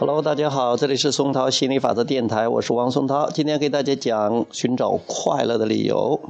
[0.00, 6.20] Hello，大家好，这里是松涛心理法则电台，我是王松涛，今天给大家讲寻找快乐的理由。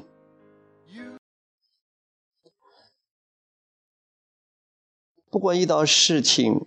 [5.31, 6.65] 不管遇到事情，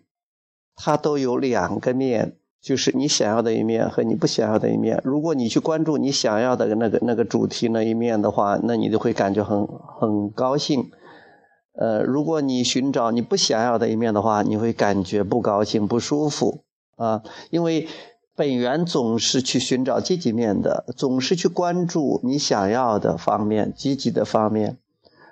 [0.76, 5.02] 它都有两个面，就是你想要的一面和你不想要的一面。
[5.04, 10.92] 如果你去关注你想要的那个那个主题那一面的话，那你就会感觉很很高兴。
[11.74, 16.64] 呃，如果你寻找你不想要的一面的话，你会感觉不高兴、不舒服。
[17.02, 17.88] 啊，因为
[18.36, 24.78] 本源总是去寻找积极面的，总是去关注你想要的方面、积极的方面。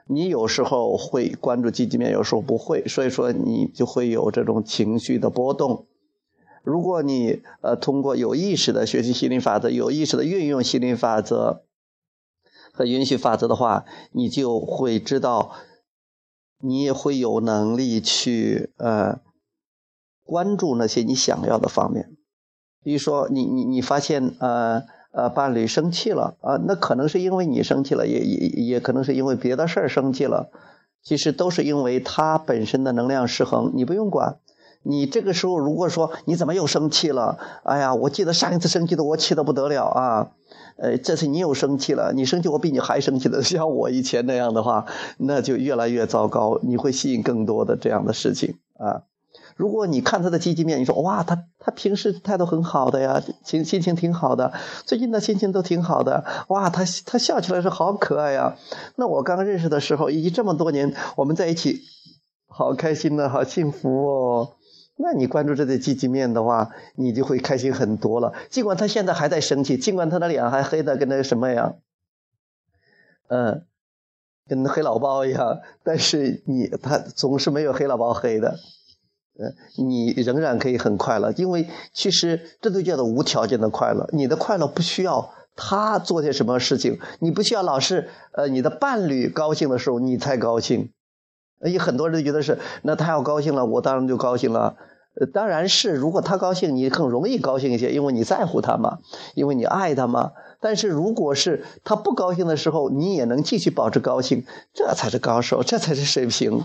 [0.07, 5.85] 你有时候会关注积极面，有时候不会，所以说你就会有这种情绪的波动。
[6.63, 11.61] 如果你呃通过有意识的学习心理法则，有意识的运用心理法则
[12.73, 15.51] 和允许法则的话，你就会知道，
[16.59, 19.21] 你也会有能力去呃。
[20.29, 22.11] 关注那些你想要的方面，
[22.83, 30.51] 比如说你你你发现呃呃伴侣生气了啊，那可能是因为你生气了，也也也可能是因为别的事儿生气了，
[31.01, 34.37] 其实都是因为他本身的能量失衡，你不用管。
[34.83, 37.39] 你这个时候如果说你怎么又生气了？
[37.63, 40.31] 哎呀，我记得上一次生气的我气得不得了啊！
[40.77, 44.85] 呃，这次你又生气了，你生气我比你还生气的，像我以前那样的话，
[45.17, 49.03] 那就越来越糟糕，你会吸引更多的这样的事情啊。
[49.59, 54.53] 如果你看他的积极面，你说哇，他他平时态度很好的呀，心心情挺好的，
[54.85, 58.55] 最近的心情都挺好的，哇，他他笑起来是好可爱呀。
[58.95, 61.81] 那我刚认识的时候，以及这么多年我们在一起，
[62.47, 64.53] 好开心的好幸福哦。
[64.95, 68.31] 那你关注这些积极面的话，你就会开心很多了。
[68.49, 71.79] 尽管他现在还在生气，尽管他的脸还黑的跟那个什么样，
[73.27, 73.65] 嗯，
[74.47, 78.57] 跟黑老包一样，但是你他总是没有黑老包黑的。
[79.39, 84.09] 呃，你仍然可以很快乐，因为其实这都叫做无条件的快乐。
[84.11, 90.91] 你的快乐不需要他做些什么事情，你不需要老是呃你的伴侣高兴的时候你才高兴。
[91.61, 94.75] 有很多人觉得是，那他要高兴了，我当然就高兴了。
[95.19, 98.99] 呃，当然是，如果他高兴，你更容易高兴一些，因为你在乎他嘛，
[99.35, 100.31] 因为你爱他嘛。
[100.61, 106.63] 但是如果是他不高兴的时候，你也能继续保持高兴，这才是高手，这才是水平。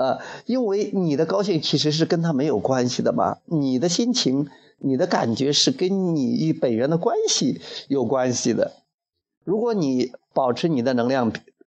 [0.00, 8.72] 啊，因为你的高兴其实是跟他没有关系的嘛，你的心情、你的感觉是跟你与本源的关系有关系的。
[9.44, 11.32] 如果你保持你的能量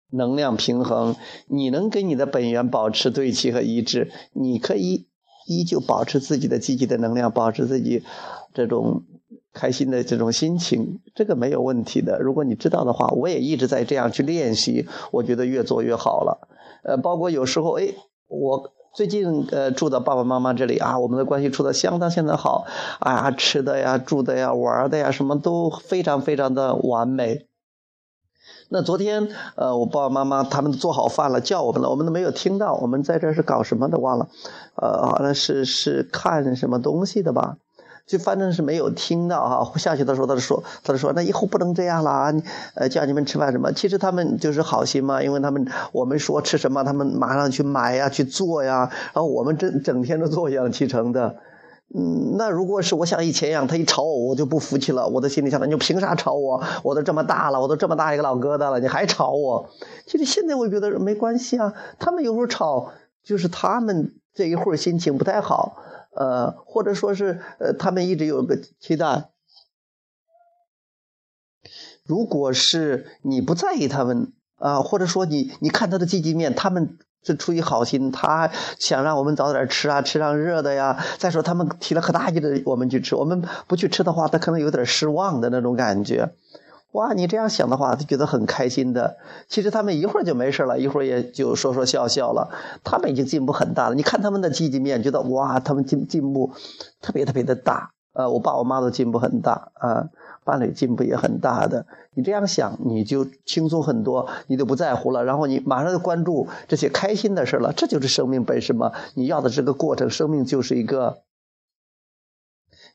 [0.09, 1.17] 能量平衡，
[1.49, 5.07] 你能跟你的本源保持对齐和一致，你可以
[5.47, 8.05] 依旧保持自己的积极的能量，保持自己
[8.55, 9.03] 这种
[9.53, 12.19] 开心的这种心情，这个没有问题的。
[12.21, 16.49] 如果你知道的话，我也一直在这样去练习，我觉得越做越好了。
[16.85, 17.89] 呃，包括有时候，哎，
[18.39, 22.65] 我最近呃住到爸爸妈妈这里啊，我们的关系处的相当相当好，
[23.01, 27.47] 啊，吃的呀、住的呀、玩的呀，什么都非常非常的完美。
[28.69, 34.29] 那昨天呃，我爸爸妈妈他们做好饭了，叫我们了，我们都没有听到，我们在这是搞什么的忘了，
[34.77, 37.57] 呃，好像是是看什么东西的吧。
[38.07, 42.33] 就反正是没有听到哈，下去的时候他就说，他就说那以后不能这样了，
[42.75, 43.73] 呃，叫你们吃饭什么？
[43.73, 51.37] 其实他们就是好心嘛，因为他们我们说吃什么，他们马上去买呀，去做呀，然后我们整整天都坐享其成的。
[51.97, 56.63] 嗯，那如果是我像以前一样，他一吵我，我就不服气了，我的心里想，你凭啥吵我？
[56.83, 59.71] 我都这么大了，我都这么大一个老疙瘩了，你还吵我？
[60.07, 62.91] 其实现在我觉得没关系啊，他们有时候吵，
[63.25, 65.77] 就是他们这一会儿心情不太好。
[66.17, 69.31] 呃，或者说是，呃，他们一直有个期待。
[72.05, 81.03] 如果是你不在意他们啊，或者说你你看他的积极面，他们是出于好心，他想让我们早点吃啊，吃上热的呀。
[81.19, 86.35] 再说他们提了可大劲的我们去吃，我们不去吃的话，他可能有点失望的那种感觉。
[86.95, 89.17] 哇，你这样想的话，他觉得很开心的。
[89.49, 92.51] 其实他们一会儿就没事了，一会儿也就说说笑笑了。
[92.85, 93.97] 他们已经进步很大了。
[93.97, 96.53] 你看他们的积极面，觉得哇，他们进进步
[97.01, 97.91] 特别特别的大。
[98.13, 100.09] 呃，我爸我妈都进步很大啊，
[100.45, 101.85] 伴侣进步也很大的。
[102.15, 105.25] 你这样想，你就轻松很多，你就不在乎了。
[105.25, 107.73] 然后你马上就关注这些开心的事了。
[107.73, 108.93] 这就是生命本身嘛。
[109.15, 111.19] 你要的这个过程，生命就是一个。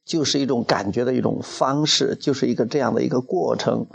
[0.10, 3.86] 就是一种感觉的一种方式，就是一个这样的一个过程。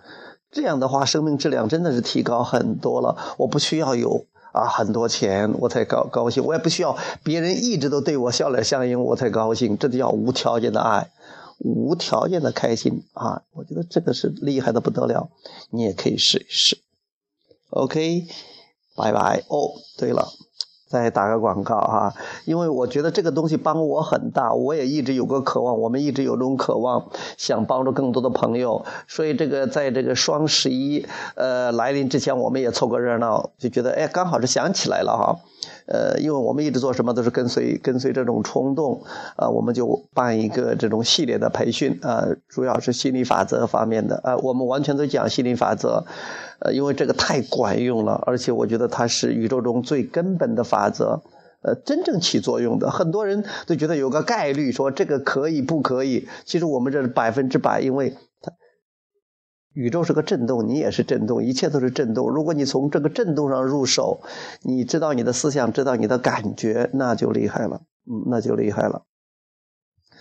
[0.52, 3.34] 这样的话，生命质量真的是提高很多了。
[3.36, 9.76] 我不需要有啊很多钱我才高高兴，我也不需要别人一直都对我笑脸相迎我才高兴。
[9.76, 11.10] 这就叫无条件的爱，
[11.58, 13.42] 无条件的开心啊！
[13.52, 15.28] 我觉得这个是厉害的不得了。
[15.70, 16.78] 你也可以试一试。
[17.70, 18.28] OK，
[18.94, 19.42] 拜拜。
[19.48, 20.28] 哦，对了。
[20.94, 22.14] 再打个广告哈，
[22.44, 27.06] 因为我觉得这个东西帮我很大，我也一直有个渴望，我们一直有种渴望，
[27.36, 31.04] 想帮助更多的朋友，所以这个在这个双十一
[31.34, 35.40] 呃来临之前，我们也凑个热闹，就觉得哎，刚好是想起来了哈。
[35.86, 39.02] 呃，因为我们一直做什么都是跟随跟随这种冲动，
[39.36, 46.04] 啊，我们就办一个这种系列的培训啊，主要是心理法则方面的啊，我们完全都讲心理法则，
[46.60, 51.22] 呃，因为这个太管用了，而且我觉得它是宇宙中最根本的法则，
[51.62, 52.90] 呃，真正起作用的。
[52.90, 58.14] 很多人都觉得有个概率说这个可以不可以，其实我们这是百分之百，因为。
[59.76, 62.30] 宇宙是个震动，你也是震动，一切都是震动。
[62.30, 64.20] 如果你从这个震动上入手，
[64.62, 69.02] 你知道你的思想，知道你的感觉，那就厉害了，嗯，那就厉害了。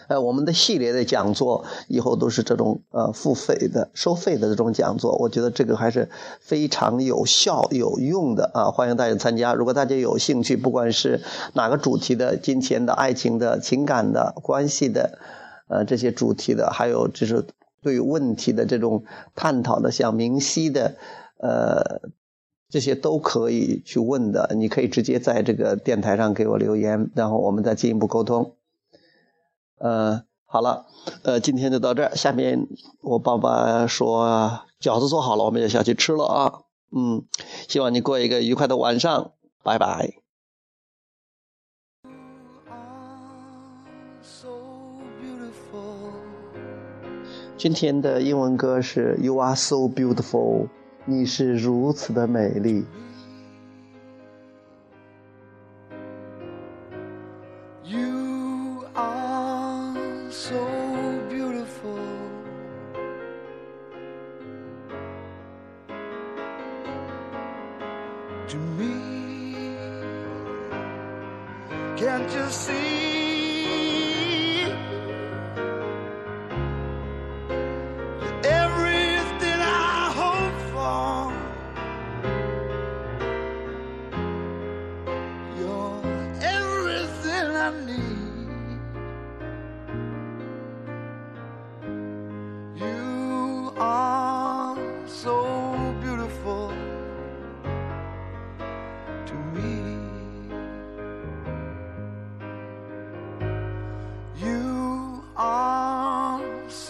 [0.08, 6.10] 呃，我们的系列的讲座以后都是这种呃付费的、收费的这种讲座，我觉得这个还是
[6.40, 8.72] 非常有效、有用的啊！
[8.72, 9.54] 欢迎大家参加。
[9.54, 11.22] 如果大家有兴趣，不管是
[11.54, 15.18] 哪个主题的、金钱的、爱情的、情感的、关系的，
[15.68, 17.46] 呃，这些主题的，还有就是。
[17.84, 19.04] 对问题的这种
[19.36, 20.96] 探讨的，像明晰的，
[21.38, 22.00] 呃，
[22.70, 24.56] 这些都可以去问的。
[24.56, 28.54] 你可以直接在这个电台上给我留言，然后我们再进一步沟通。
[29.84, 30.86] 呃，好了，
[31.24, 32.16] 呃，今天就到这儿。
[32.16, 32.68] 下面
[33.02, 36.54] 我爸爸说饺子做好了，我们也下去吃了啊。
[36.96, 37.26] 嗯，
[37.68, 40.14] 希望你过一个愉快的晚上，拜拜。
[47.58, 50.70] 今天的英文歌是 "You are so beautiful"，
[51.04, 52.86] 你是如此的美丽。
[68.78, 69.75] Me,
[71.98, 73.23] can't you see?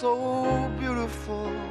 [0.04, 1.63] so beautiful.